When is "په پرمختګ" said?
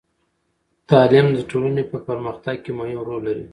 1.91-2.55